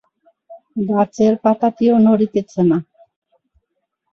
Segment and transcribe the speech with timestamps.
[0.89, 2.77] গাছের পাতাটিও নড়িতেছে না।